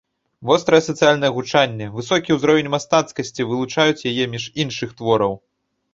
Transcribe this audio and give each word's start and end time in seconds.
Вострае 0.51 0.79
сацыяльнае 0.85 1.31
гучанне, 1.35 1.89
высокі 1.99 2.35
ўзровень 2.39 2.71
мастацкасці 2.77 3.47
вылучаюць 3.53 4.05
яе 4.13 4.25
між 4.37 4.51
іншых 4.65 4.89
твораў. 5.03 5.33